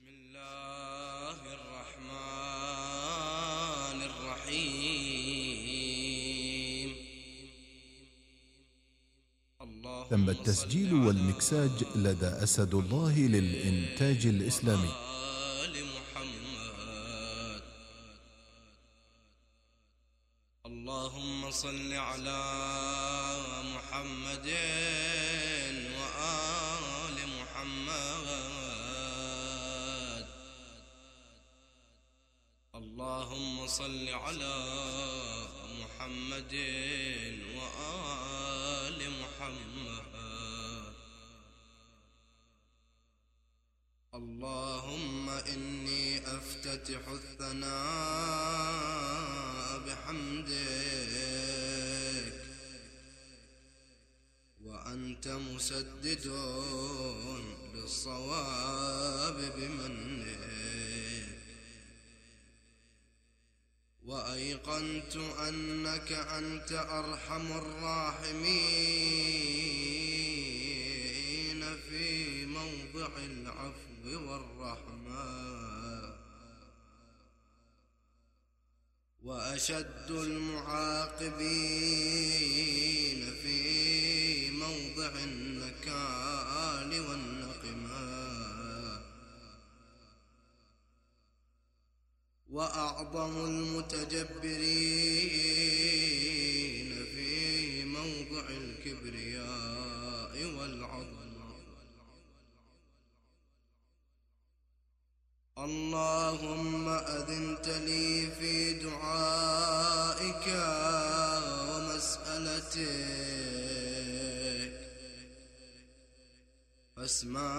بسم 0.00 0.08
الله 0.08 1.36
الرحمن 1.60 2.48
الرحيم. 4.02 5.30
الله 9.60 10.08
تم 10.08 10.30
التسجيل 10.30 10.94
والمكساج 10.94 11.84
لدى 11.96 12.26
أسد 12.26 12.74
الله 12.74 13.18
للإنتاج 13.18 14.26
الإسلامي. 14.26 14.92
محمد. 15.68 17.62
اللهم 20.66 21.50
صل 21.50 21.92
وأنت 55.70 55.70
مسدد 55.70 56.26
للصواب 57.74 59.38
بمنك. 59.56 60.26
وأيقنت 64.04 65.16
أنك 65.48 66.12
أنت 66.12 66.72
أرحم 66.72 67.52
الراحمين 67.52 68.40
في 71.88 72.46
موضع 72.46 73.08
العفو 73.16 74.04
والرحمة. 74.04 75.40
وأشد 79.22 80.10
المعاقبين 80.10 81.60
وأعظم 92.50 93.44
المتجبرين 93.44 94.50
في 97.14 97.84
موضع 97.84 98.48
الكبرياء 98.48 100.34
والعظمة 100.58 101.20
اللهم 105.58 106.88
أذنت 106.88 107.68
لي 107.68 108.30
في 108.40 108.72
دعائك 108.72 110.46
ومسألتك. 111.68 113.10
فاسمع 116.96 117.54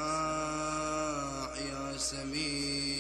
يا 1.55 1.97
سميع 1.97 2.90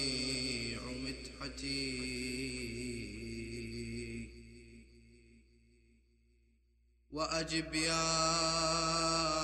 وأجب 7.11 7.75
يا 7.75 8.03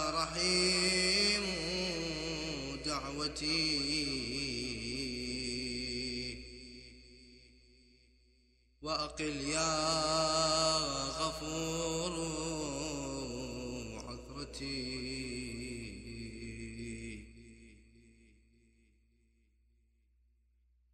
رحيم 0.09 1.43
دعوتي. 2.85 3.97
وأقل 8.81 9.35
يا 9.35 9.77
غفور 11.07 12.13
عثرتي. 14.07 15.07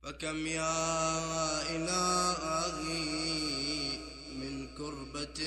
فكم 0.03 0.47
يا 0.47 1.61
إلهي 1.75 3.13
من 4.35 4.67
كربة 4.77 5.39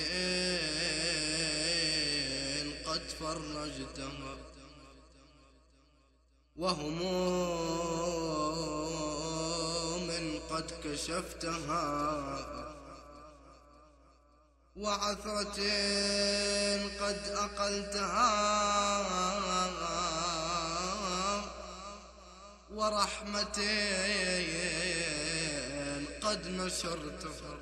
وهموم 6.59 8.37
قد 10.51 10.73
كشفتها 10.85 11.87
وعثرة 14.77 15.61
قد 17.01 17.21
أقلتها 17.29 18.57
ورحمة 22.71 23.59
قد 26.23 26.47
نشرتها 26.47 27.57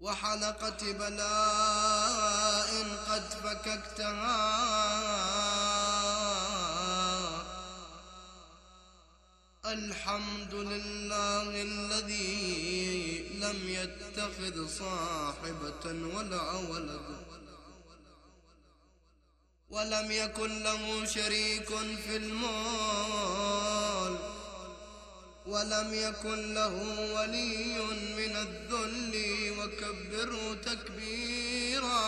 وحلقة 0.00 0.92
بلاء 0.92 2.70
قد 3.08 3.22
فككتها 3.22 4.36
الحمد 9.66 10.54
لله 10.54 11.62
الذي 11.62 13.28
لم 13.40 13.58
يتخذ 13.68 14.68
صاحبة 14.68 15.84
ولا 16.16 16.52
ولد 16.52 17.00
ولم 19.70 20.10
يكن 20.10 20.62
له 20.62 21.04
شريك 21.04 21.68
في 22.06 22.16
المال 22.16 24.16
ولم 25.46 25.94
يكن 25.94 26.54
له 26.54 26.74
ولي 27.14 27.78
من 28.18 28.36
الذل 28.36 29.14
وكبره 29.58 30.54
تكبيرا 30.54 32.06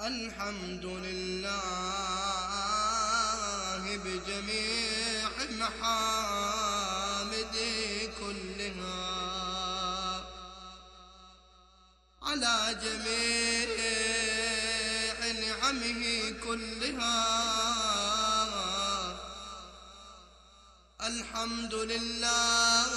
الحمد 0.00 0.84
لله 0.84 2.09
محامده 5.70 7.60
كلها. 8.20 9.00
على 12.22 12.56
جميع 12.82 13.70
نعمه 15.32 16.02
كلها. 16.44 17.20
الحمد 21.02 21.74
لله 21.74 22.90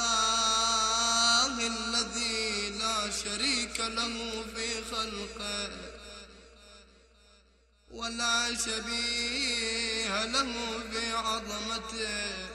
الذي 1.74 2.70
لا 2.70 3.12
شريك 3.24 3.80
له 3.80 4.46
في 4.56 4.84
خلقه. 4.92 5.72
ولا 7.92 8.56
شبيه 8.58 10.26
له 10.26 10.54
في 10.92 11.14
عظمته 11.14 12.53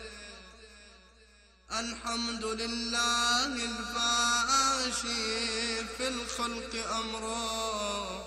الحمد 1.72 2.44
لله 2.44 3.44
الفاشي 3.44 5.04
في 5.96 6.08
الخلق 6.08 6.72
أمره. 6.96 8.24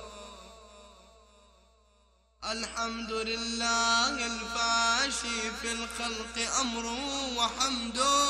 الحمد 2.52 3.12
لله 3.12 4.26
الفاشي 4.26 5.52
في 5.62 5.72
الخلق 5.72 6.36
أمره 6.62 7.38
وحمده. 7.38 8.22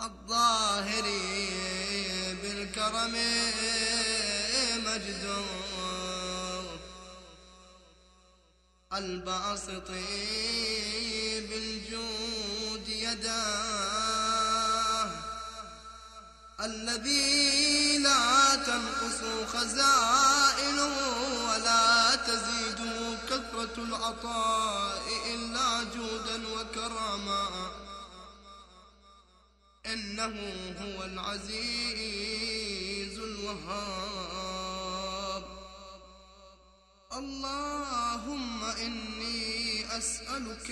الظاهر 0.00 1.06
بالكرم 2.42 3.14
الباسط 8.96 9.90
بالجود 11.48 12.88
يداه. 12.88 13.84
الذي 16.60 17.98
لا 17.98 18.56
تنقص 18.56 19.20
خزائنه 19.52 20.96
ولا 21.48 22.16
تزيد 22.16 22.80
كثرة 23.28 23.76
العطاء 23.78 25.02
إلا 25.34 25.84
جودا 25.96 26.48
وكراما. 26.48 27.48
إنه 29.86 30.34
هو 30.80 31.04
العزيز 31.04 32.28
الوهاب. 33.18 34.33
اللهم 37.18 38.64
إني 38.64 39.84
أسألك 39.98 40.70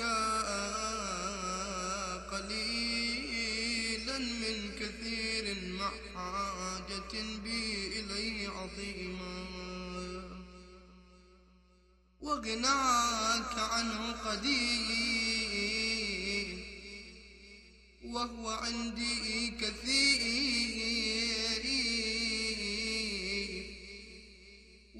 قليلا 2.32 4.18
من 4.18 4.56
كثير 4.80 5.44
مع 5.78 5.90
حاجة 6.14 7.14
بي 7.44 8.00
إليه 8.00 8.48
عظيما. 8.48 9.36
وغناك 12.20 13.54
عنه 13.58 14.12
قدير 14.12 14.62
وهو 18.04 18.50
عندي 18.50 19.50
كثير. 19.60 21.21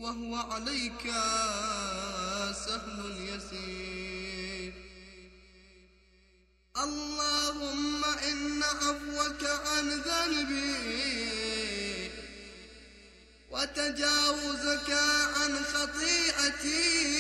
وهو 0.03 0.37
عليك 0.37 1.03
سهل 2.67 3.29
يسير. 3.29 4.73
اللهم 6.77 8.05
إن 8.05 8.63
عفوك 8.63 9.43
عن 9.45 9.89
ذنبي 9.91 11.43
وتجاوزك 13.51 14.91
عن 15.37 15.65
خطيئتي 15.65 17.13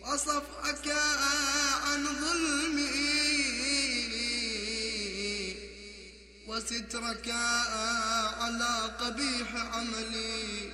وصفحك 0.00 0.88
عن 1.86 2.06
ظلمي 2.20 3.04
وسترك 6.46 7.28
على 8.44 8.90
قبيح 9.00 9.56
عملي 9.56 10.70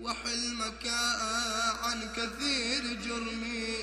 وحلمك 0.00 0.86
عن 1.82 2.08
كثير 2.16 2.82
جرمي 3.04 3.74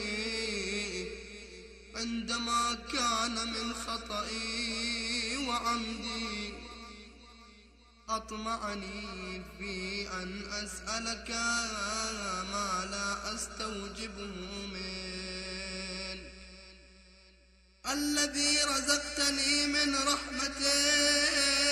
عندما 1.96 2.78
كان 2.94 3.36
من 3.54 3.74
خطئي 3.74 5.38
وعمدي 5.48 6.54
أطمعني 8.10 9.42
في 9.58 10.08
أن 10.14 10.44
أسألك 10.52 11.30
ما 12.52 12.88
لا 12.92 13.36
أستوجبه 13.36 14.36
منك 14.74 16.32
الذي 17.92 18.58
رزقتني 18.64 19.68
من 19.68 19.96
رحمتك 19.96 21.69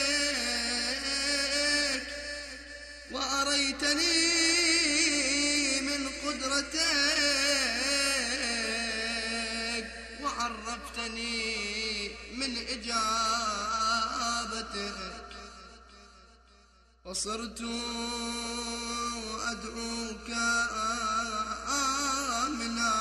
وأريتني 3.18 4.22
من 5.82 6.02
قدرتك 6.26 6.98
وعرفتني 10.24 11.38
من 12.38 12.52
إجابتك 12.58 12.98
وصرت 17.06 17.62
أدعوك 19.52 20.30
آمنا 22.44 22.94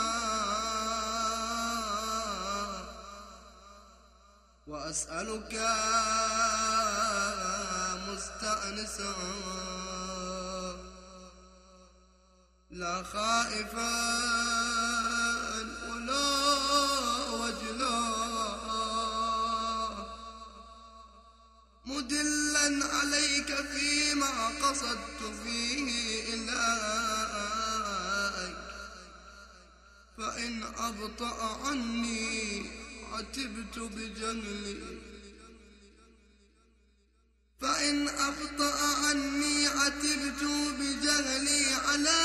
وأسألك 4.67 5.55
مستأنسا 8.09 9.15
لا 12.71 13.03
خائفا 13.03 13.97
ولا 15.89 16.29
وجلا. 17.33 18.17
مدلا 21.87 22.87
عليك 22.87 23.55
فيما 23.55 24.49
قصدت 24.63 25.21
فيه 25.45 25.89
إليك 26.35 26.57
فإن 30.19 30.63
أبطأ 30.63 31.67
عني 31.67 32.71
عتبت 33.13 33.79
بجهلي 33.79 35.06
فإن 37.61 38.09
أبطأ 38.09 39.07
عني 39.07 39.67
عتبت 39.67 40.43
بجهلي 40.79 41.75
عليك. 41.89 42.17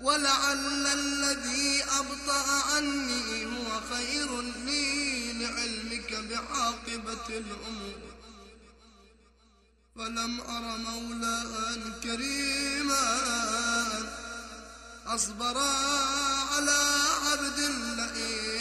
ولعل 0.00 0.86
الذي 0.86 1.84
أبطأ 1.84 2.62
عني 2.74 3.46
هو 3.46 3.80
خير 3.94 4.40
لي 4.42 5.32
لعلمك 5.32 6.12
بعاقبة 6.12 7.28
الأمور. 7.28 8.00
فلم 9.96 10.40
أر 10.40 10.78
مولا 10.78 11.42
كريما. 12.02 13.20
أصبر 15.06 15.58
على 16.52 16.80
عبد 17.26 17.58
لئيم. 17.98 18.59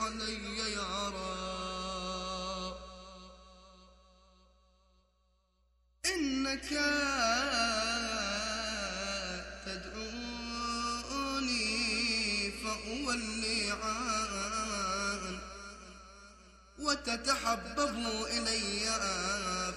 علي 0.00 0.76
رب. 1.16 2.76
إنك 6.06 6.70
تدعوني 9.66 11.62
فأولي 12.62 13.60
عن 13.82 15.38
وتتحبب 16.78 17.96
إلي 18.26 18.86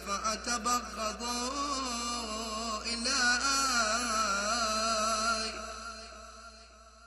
فأتبغض 0.08 1.24
إلي 2.86 3.22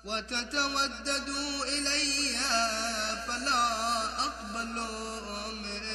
وتتودد 0.04 1.28
إلي 1.64 2.36
فلا 3.28 3.64
أقبل 4.24 4.76
منك 5.62 5.88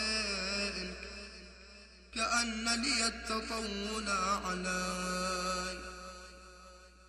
كأن 2.16 2.66
لي 2.82 3.08
التطول 3.08 4.10
علي 4.46 5.80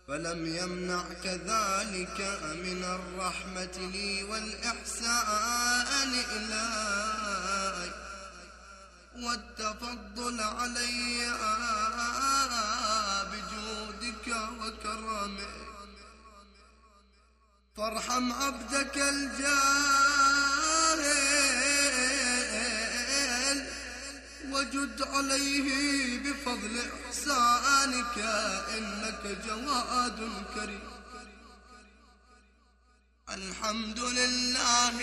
فلم 0.09 0.57
يمنعك 0.57 1.27
ذلك 1.27 2.21
من 2.65 2.85
الرحمة 2.85 3.91
لي 3.93 4.23
والإحسان 4.23 6.13
إلي 6.33 7.93
والتفضل 9.17 10.41
علي 10.41 11.31
بجودك 13.33 14.37
وكرمك. 14.61 15.74
فارحم 17.77 18.33
عبدك 18.33 18.97
الجاهل 18.97 19.45
وجد 24.51 25.03
عليه 25.03 26.19
بفضل 26.19 26.81
إحسانك 27.07 28.19
إنك 28.79 29.39
جواد 29.47 30.19
كريم. 30.55 30.81
الحمد 33.31 34.01
لله 34.01 34.97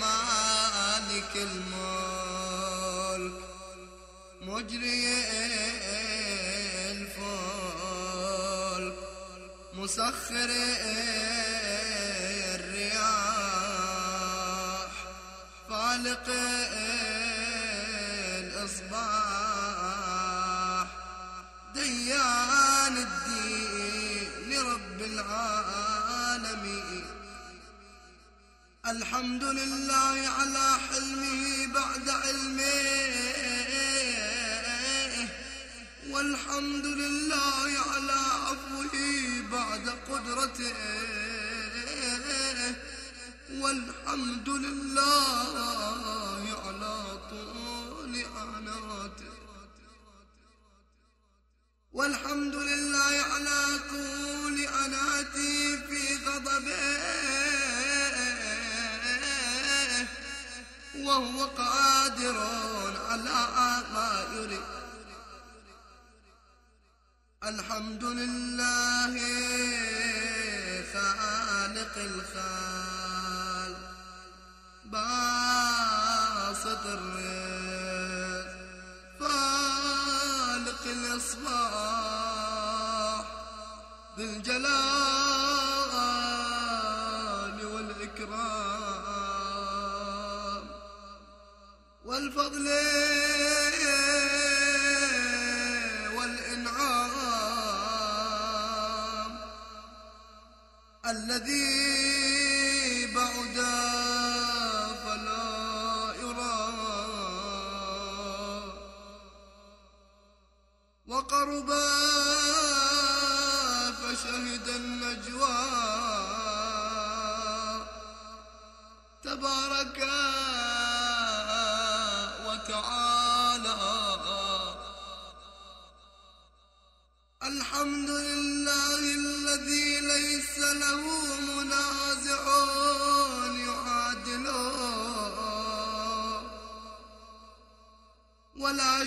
مالك 0.00 1.34
الملك 1.36 2.60
مجري 4.42 5.06
مسخر 9.80 10.50
الرياح 12.54 13.00
فالق 15.70 16.26
الإصباح. 18.40 19.26
ديان 21.74 22.96
الدين 22.96 24.50
رب 24.60 25.00
العالمين. 25.00 25.44
الحمد 28.86 29.44
لله 29.44 30.28
على 30.38 30.78
حلمه 30.90 31.66
بعد 31.74 32.08
علمه. 32.08 33.59
والحمد 36.12 36.86
لله 36.86 37.70
على 37.92 38.20
عفوه 38.46 38.96
بعد 39.52 39.84
قدرته. 40.10 40.74
والحمد 43.62 44.48
لله 44.48 45.54
على 46.64 46.96
طول 47.30 48.14
عناته. 48.36 49.34
والحمد 51.92 52.54
لله 52.54 53.14
على 53.32 53.60
طول 53.90 54.56
عناتي 54.66 55.78
في 55.88 56.02
غضبه. 56.26 56.90
وهو 61.06 61.44
قادر 61.46 62.38
على 63.10 63.40
ما 63.94 64.10
يريد 64.34 64.79
الحمد 67.50 68.04
لله 68.04 69.14
خالق 70.92 71.94
الخال 72.10 73.74
باسط 74.84 76.84
الرزق 76.86 78.50
فالق 79.20 80.84
الإصباح 80.86 81.54
ذي 84.18 84.24
الجلال 84.24 84.70
والإكرام 87.66 88.70
والفضل 92.04 92.66
الذي 101.10 102.39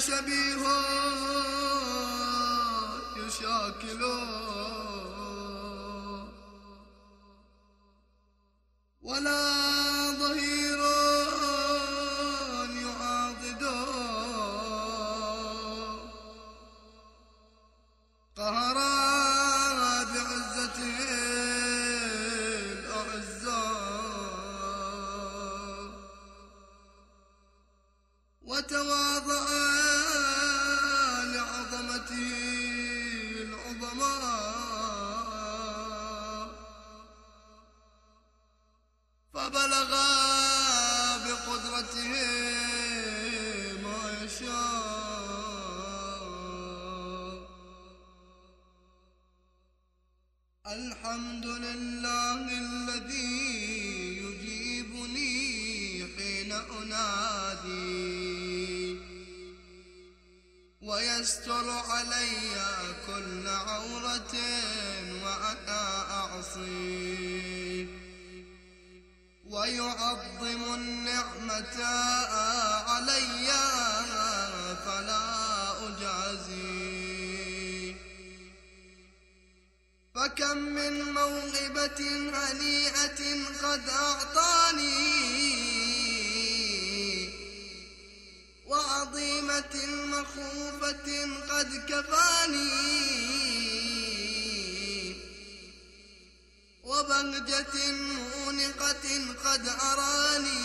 ولا 0.09 0.17
شبيه 0.17 0.53
العظماء 33.93 34.33
فبلغ 39.33 39.91
بقدرته 41.25 42.13
ما 43.83 43.99
يشاء. 44.23 44.83
الحمد 50.67 51.45
لله 51.45 52.22
ويستر 61.23 61.69
علي 61.69 62.37
كل 63.07 63.47
عورة 63.47 64.35
وأنا 65.23 66.11
أعصي. 66.11 67.87
ويعظم 69.45 70.73
النعمة 70.73 71.85
علي 72.87 73.47
فلا 74.85 75.25
أجازي. 75.87 76.75
فكم 80.15 80.57
من 80.57 81.01
موهبة 81.13 82.01
هنيئة 82.33 83.21
قد 83.63 83.89
أعطاني 83.89 85.52
وعظيمة 89.03 89.75
مخوفة 90.05 91.07
قد 91.49 91.69
كفاني 91.89 92.69
وبهجة 96.83 97.91
مونقة 97.91 99.05
قد 99.45 99.67
أراني 99.67 100.63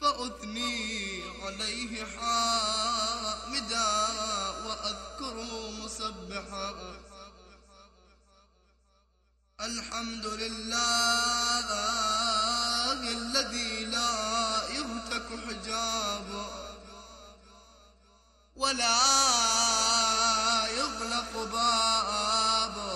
فأثني 0.00 1.22
عليه 1.42 2.04
حامدا 2.04 3.90
وأذكره 4.66 5.70
مسبحا. 5.70 7.02
الحمد 9.60 10.26
لله 10.26 11.91
حجابه 15.40 16.46
ولا 18.56 18.98
يغلق 20.78 21.32
بابه 21.52 22.92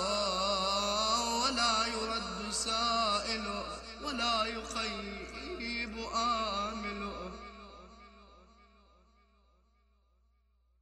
ولا 1.43 1.87
يرد 1.87 2.51
سائله 2.53 3.65
ولا 4.03 4.45
يخيب 4.45 5.95
آمله 6.15 7.31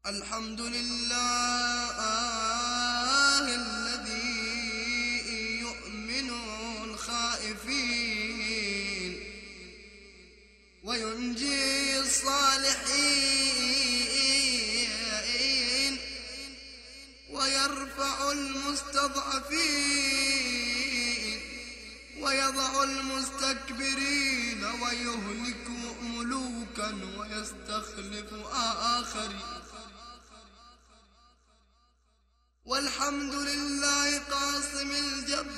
الحمد 0.07 0.61
لله 0.61 2.34
ويرفع 17.99 18.33
المستضعفين 18.33 19.55
ويضع 22.21 22.83
المستكبرين 22.83 24.65
ويهلك 24.65 25.69
ملوكا 26.03 27.01
ويستخلف 27.19 28.33
آخرين. 28.53 29.41
والحمد 32.65 33.35
لله 33.35 34.19
قاسم 34.19 34.91
الجبارين 34.91 35.55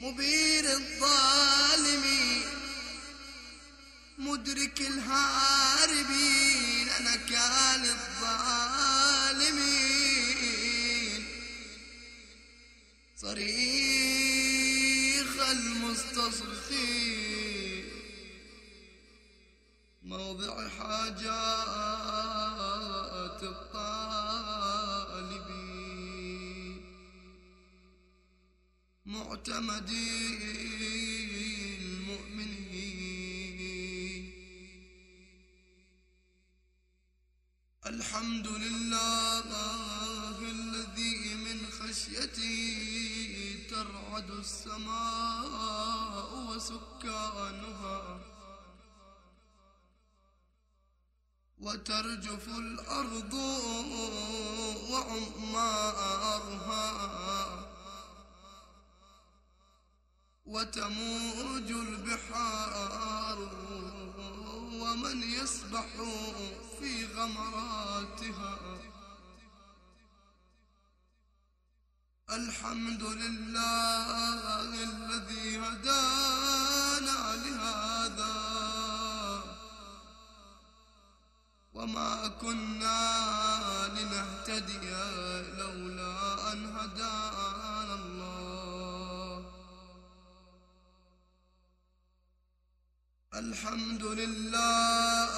مبين 0.00 0.66
الظالمين 0.66 1.51
مدرك 4.32 4.80
الهاربين 4.80 6.88
أنا 6.88 7.16
كان 7.16 7.84
الظالمين. 7.84 8.32
صريخ 13.16 13.50
المستصرخين. 15.50 17.12
موضع 20.02 20.68
حاجات 20.68 21.22
الطالبين. 23.42 23.92
معتمدين 29.06 30.40
المؤمنين 31.80 32.51
الحمد 37.92 38.46
لله 38.46 40.38
الذي 40.40 41.34
من 41.34 41.58
خشيته 41.78 42.56
ترعد 43.70 44.30
السماء 44.30 46.30
وسكانها 46.48 48.18
وترجف 51.58 52.48
الأرض 52.48 53.34
وعمارها 54.90 56.86
وتموج 60.46 61.70
البحار 61.70 63.38
ومن 64.82 65.22
يسبح 65.22 65.86
في 66.82 67.06
غمراتها. 67.06 68.58
الحمد 72.30 73.02
لله 73.02 74.60
الذي 74.60 75.58
هدانا 75.58 77.18
لهذا. 77.44 78.34
وما 81.74 82.28
كنا 82.28 83.02
لنهتدي 83.96 84.90
لولا 85.58 86.52
أن 86.52 86.60
هدانا 86.76 87.94
الله. 87.94 88.11
الحمد 93.34 94.02
لله 94.04 95.32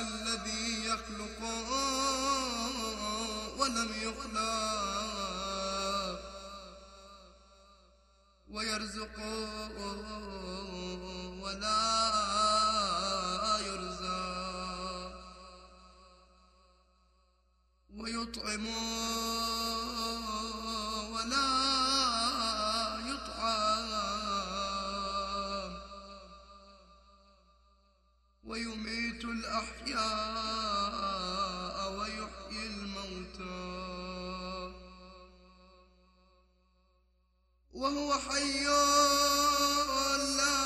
الذي 0.00 0.84
يخلق 0.86 1.40
ولم 3.58 3.90
يخلق 4.02 5.38
ويرزق 8.50 9.18
ولا 11.42 11.84
يرزق 13.66 15.12
ويطعم 17.96 18.66
الأحياء 29.30 29.98
ويحيي 31.92 32.66
الموتى. 32.66 33.58
وهو 37.72 38.14
حي 38.18 38.64
لا 40.36 40.58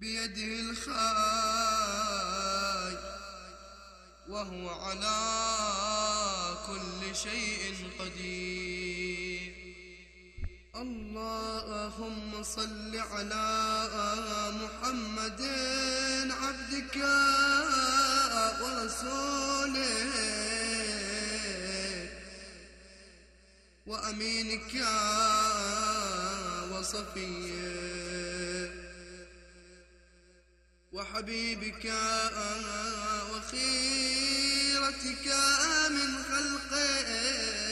بيده 0.00 0.60
الخير. 0.60 1.04
وهو 4.28 4.68
على 4.68 5.20
كل 6.66 7.16
شيء 7.16 7.63
اللهم 11.24 12.42
صل 12.42 12.96
على 12.96 13.46
محمد 14.60 15.40
عبدك 16.42 16.96
ورسولك 18.62 19.84
وأمينك 23.86 24.74
وصفيك 26.72 27.54
وحبيبك 30.92 31.86
وخيرتك 33.30 35.26
من 35.90 36.10
خلقك. 36.28 37.63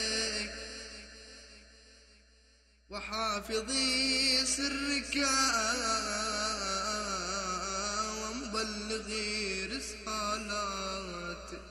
وحافظي 3.13 4.45
سرك 4.45 5.15
ومبلغي 8.21 9.65
رسالاتك 9.65 11.61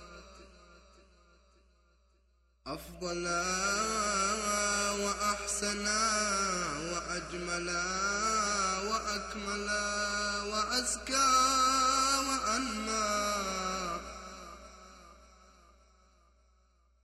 أفضل 2.66 3.26
وأحسن 5.02 5.86
وأجمل 6.92 7.68
وأكمل 8.88 9.68
وأزكى 10.52 11.30
وأنمى. 12.28 13.12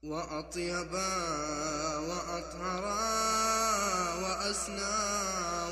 وأطيب 0.03 0.93
وأطهر 2.09 2.85
وأسنى 4.49 4.97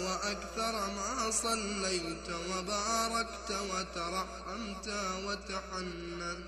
وأكثر 0.05 0.73
ما 0.97 1.31
صليت 1.31 2.29
وباركت 2.29 3.49
وترحمت 3.51 4.87
وتحننت 5.25 6.45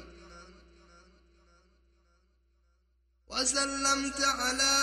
وسلمت 3.28 4.22
على 4.22 4.76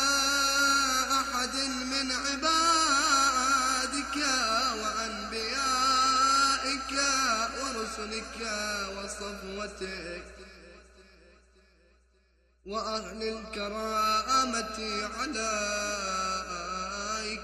أحد 1.21 1.55
من 1.93 2.07
عبادك 2.13 4.17
وأنبيائك 4.83 6.93
ورسلك 7.63 8.39
وصفوتك 8.97 10.25
وأهل 12.67 13.21
الكرامة 13.23 14.79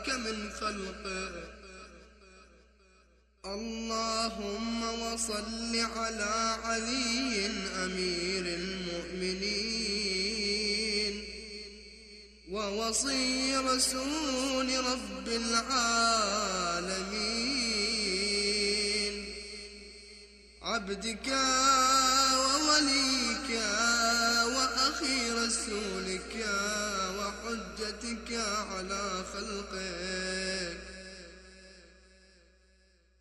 عليك 0.03 0.15
من 0.27 0.51
خلقك 0.61 1.35
اللهم 3.45 4.83
وصل 5.03 5.77
على 5.97 6.57
علي 6.65 7.47
أمير 7.85 8.45
المؤمنين 8.47 9.65
ووصي 12.51 13.57
رسول 13.57 14.85
رب 14.85 15.29
العالمين. 15.29 15.93
عبدك 20.63 21.29
ووليك 22.35 23.51
وأخي 25.03 25.31
رسولك 25.31 26.47
وحجتك 27.19 28.31
على 28.71 29.25
خلقك 29.33 30.79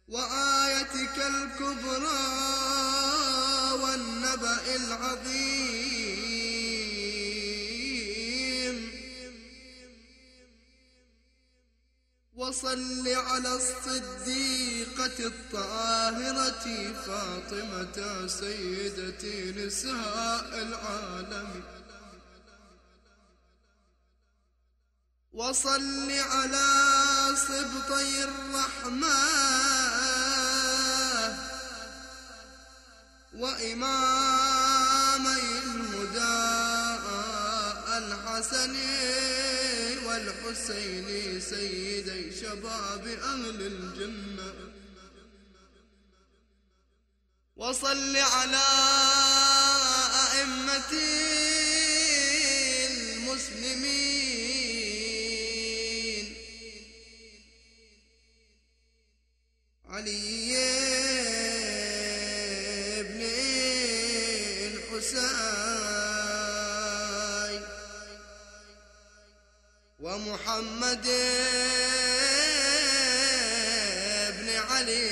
وآيتك 0.08 1.18
الكبرى 1.18 2.22
والنبأ 3.82 4.76
العظيم. 4.76 5.91
وصل 12.52 13.08
على 13.08 13.56
الصديقة 13.56 15.18
الطاهرة 15.20 16.94
فاطمة 17.06 18.28
سيدة 18.28 19.24
نساء 19.66 20.50
العالم. 20.68 21.64
وصل 25.34 26.12
على 26.12 26.70
سبطي 27.36 28.24
الرحمة 28.24 29.20
وإمامي 33.34 34.62
الهدى 35.64 36.42
الحسنين 37.98 39.31
والحسين 40.12 41.40
سيدي 41.42 42.36
شباب 42.42 43.08
أهل 43.08 43.62
الجنة. 43.62 44.54
وصل 47.56 48.18
على 48.18 48.68
أئمة 50.32 50.92
المسلمين 52.92 54.11
ومحمد 70.32 71.08
بن 74.38 74.50
علي. 74.70 75.12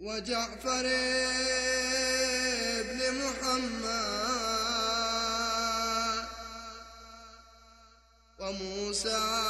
وجعفر 0.00 0.86
بن 2.88 3.00
محمد. 3.20 3.92
وموسى 8.38 9.41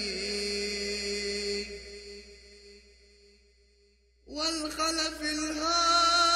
والخلف 4.27 5.21
الهادي 5.23 6.31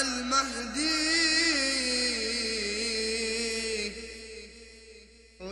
المهدي 0.00 1.29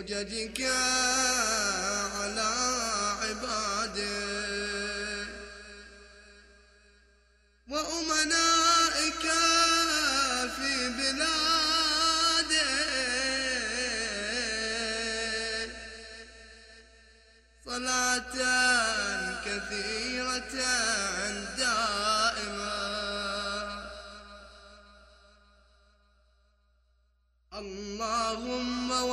حججك 0.09 0.61
على 2.21 2.51
عباده. 3.23 4.29
وأمنائك 7.69 9.25
في 10.57 10.73
بلاده. 10.99 11.29
صلاة 17.67 18.35
كثيرة 19.45 20.53
دائمة 21.58 21.58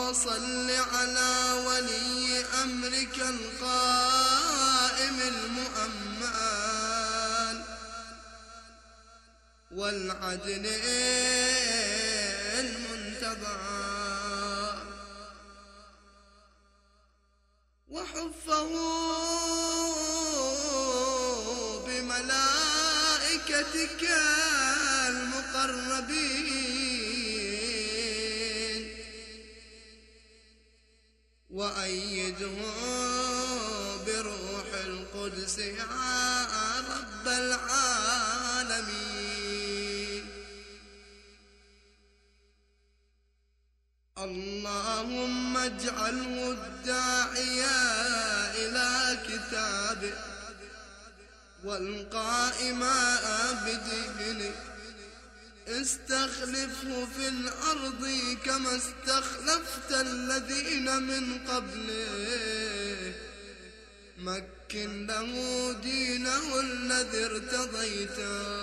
وصل 0.09 0.69
على 0.71 1.33
ولي 1.67 2.45
أمرك 2.63 3.17
القائم 3.19 5.17
المؤمن 5.21 6.75
والعدل 9.71 10.65
المنتظر 12.59 13.59
وحفه 17.89 18.71
بملائكتك 21.87 23.23
المقربين. 25.09 26.54
اللهم 45.75 45.89
اجعله 45.89 46.51
الداعية 46.51 47.77
إلى 48.55 49.17
كتابك 49.27 50.17
والقائم 51.63 52.83
بدينك 53.65 54.55
استخلفه 55.67 57.07
في 57.17 57.27
الأرض 57.27 58.03
كما 58.45 58.75
استخلفت 58.75 59.91
الذين 59.91 61.03
من 61.03 61.39
قبله. 61.47 63.13
مكن 64.17 65.07
له 65.07 65.71
دينه 65.83 66.59
الذي 66.59 67.25
ارتضيته. 67.25 68.55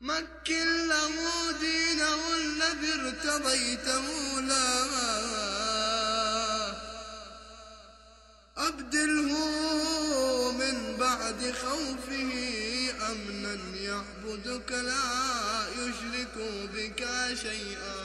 مكن 0.00 0.88
له 0.88 1.14
دينه 1.60 2.34
الذي 2.36 2.92
ارتضيته 2.92 4.40
له 4.40 4.90
أبدله 8.56 9.32
من 10.52 10.96
بعد 10.96 11.54
خوفه 11.62 12.32
أمنا 13.10 13.58
يعبدك 13.76 14.72
لا 14.72 15.66
يشرك 15.78 16.36
بك 16.74 17.06
شيئا. 17.42 18.00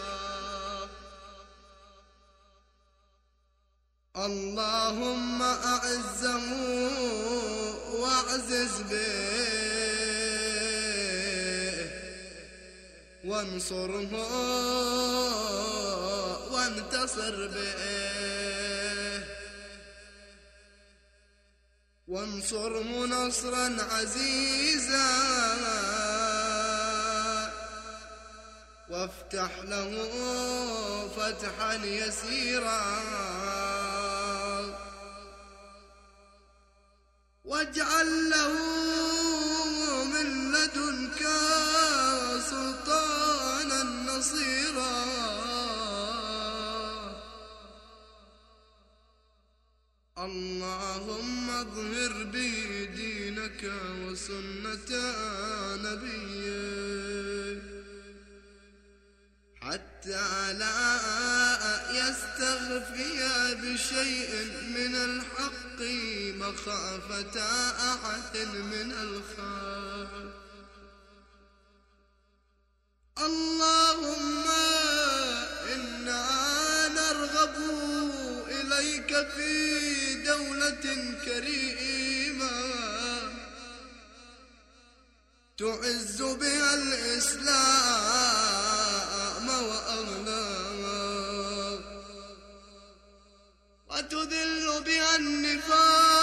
اللهم 4.16 5.42
أعزه 5.42 6.48
وأعزز 7.94 8.82
به. 8.82 9.45
وانصره 13.26 14.12
وانتصر 16.52 17.48
به. 17.48 17.76
وانصره 22.08 23.06
نصرا 23.06 23.78
عزيزا. 23.92 25.10
وافتح 28.90 29.52
له 29.64 29.92
فتحا 31.18 31.74
يسيرا. 31.74 32.82
واجعل 37.46 38.30
له 38.30 39.15
نصيرا 44.26 45.06
اللهم 50.18 51.50
اظهر 51.50 52.24
به 52.24 52.90
دينك 52.96 53.72
وسنة 54.02 54.92
نبيك 55.86 57.64
حتى 59.62 60.54
لا 60.54 60.80
يستخفي 61.92 63.18
بشيء 63.62 64.32
من 64.78 64.96
الحق 64.96 65.80
مخافة 66.42 67.38
أحد 67.94 68.38
من 68.74 68.92
الخلق. 68.92 70.45
اللهم 73.26 74.44
إنا 75.74 76.26
نرغب 76.88 77.56
إليك 78.48 79.12
في 79.36 79.54
دولة 80.24 80.86
كريمة. 81.26 82.52
تعز 85.58 86.22
بها 86.22 86.74
الإسلام 86.74 87.86
وأغلاه 89.50 90.96
وتذل 93.90 94.84
بها 94.86 95.16
النفاق 95.16 96.15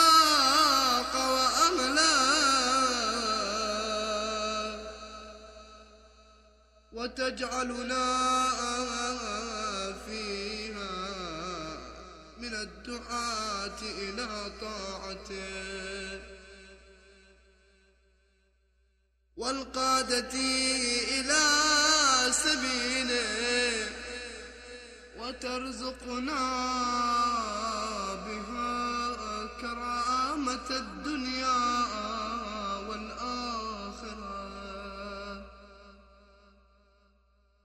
وتجعلنا 7.03 8.07
فيها 10.07 10.95
من 12.39 12.55
الدعاة 12.55 13.81
إلى 13.83 14.29
طاعته. 14.61 16.21
والقادة 19.37 20.35
إلى 21.15 21.45
سبيله 22.31 23.91
وترزقنا 25.19 26.45
بها 28.27 28.71
كرامة 29.61 30.69
الدنيا. 30.71 31.62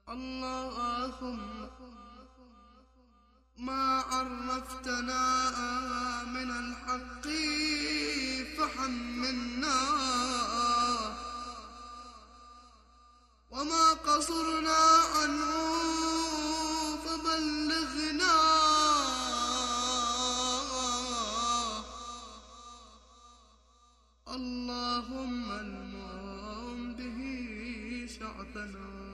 اللهم 0.08 1.68
ما 3.58 4.04
عرفتنا 4.12 5.24
من 6.24 6.50
الحق 6.50 7.26
فحملنا 8.56 9.78
وما 13.50 13.92
قصرنا 13.92 14.80
عنه 15.16 15.52
فبلغنا 17.04 18.34
اللهم 24.28 25.50
المهم 25.50 26.94
به 26.94 27.18
شعبنا 28.18 29.07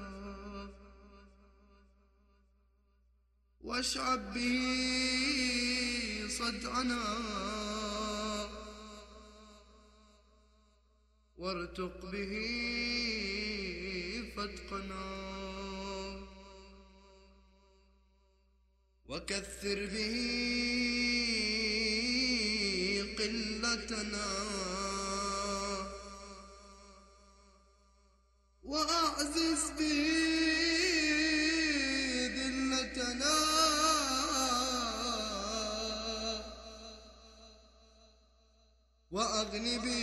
واشعب 3.64 4.34
به 4.34 4.50
صدعنا. 6.28 7.04
وارتق 11.38 12.10
به 12.10 12.26
فتقنا. 14.36 15.24
وكثر 19.08 19.86
به 19.86 20.12
قلتنا. 23.18 24.73
وأغن 39.54 39.78
به 39.84 39.93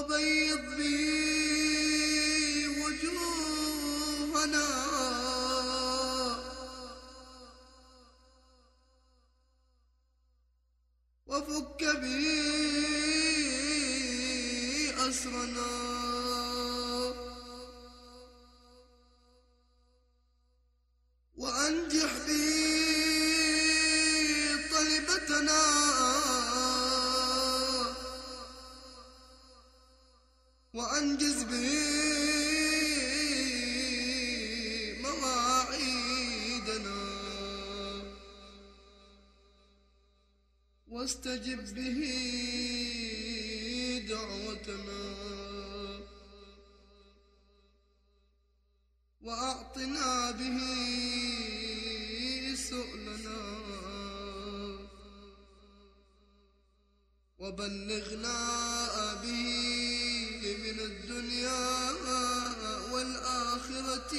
وبيض 0.00 0.64
به 0.78 1.08
وجوهنا. 2.80 4.68
وفك 11.26 11.82
به 12.02 12.26
أسرنا. 15.08 15.89
واستجب 41.10 41.74
به 41.74 41.98
دعوتنا. 44.08 45.04
وأعطنا 49.22 50.30
به 50.30 50.58
سؤلنا. 52.70 53.42
وبلغنا 57.38 58.42
به 59.22 59.42
من 60.64 60.78
الدنيا 60.80 61.90
والآخرة 62.92 64.14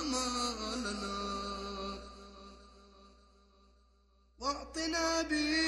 آمالنا. 0.00 1.21
واعطنا 5.21 5.60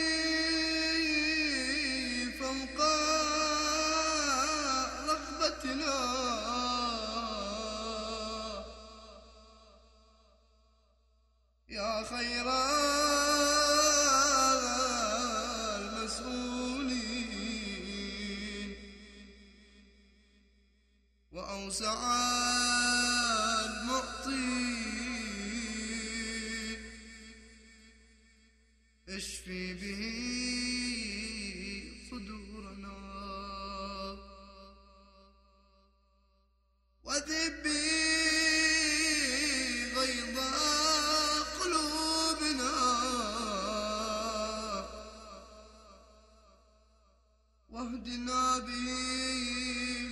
عهدنا 48.05 48.59
به 48.59 48.89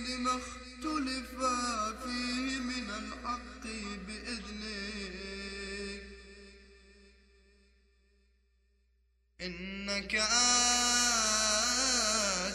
لما 0.07 0.31
اختلف 0.31 1.31
فيه 2.03 2.59
من 2.59 2.89
الحق 2.89 3.63
بإذنك 4.07 6.03
إنك 9.41 10.11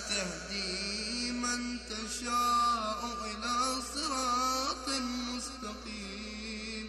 تهدي 0.09 1.33
من 1.33 1.61
تشاء 1.87 3.01
إلى 3.31 3.83
صراط 3.94 4.88
مستقيم. 5.35 6.87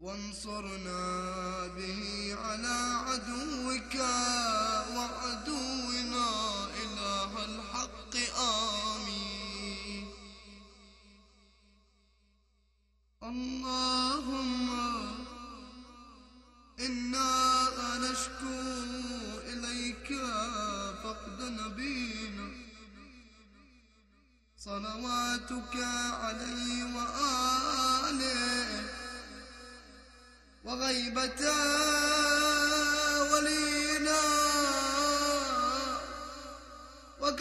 وانصرنا 0.00 1.21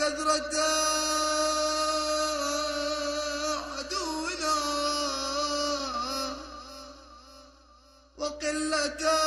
كثرة 0.02 0.58
عدونا 3.78 4.56
وقلة 8.18 9.21